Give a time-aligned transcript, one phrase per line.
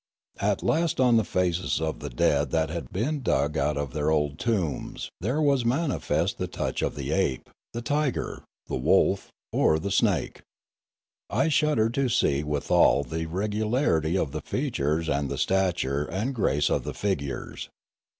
[0.39, 4.09] At last on the faces of the dead that had been dug out of their
[4.09, 9.77] old tombs there was the manifest touch of the ape, the tiger, the wolf, or
[9.77, 10.41] the snake.
[11.29, 16.71] I shuddered to see withal the regularity of the features and the stature and grace
[16.71, 17.69] of the figures.